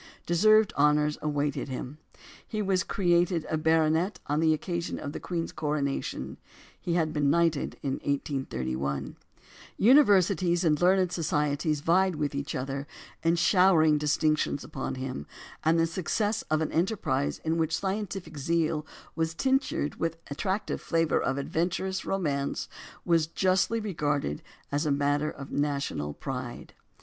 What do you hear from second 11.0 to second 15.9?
societies vied with each other in showering distinctions upon him; and the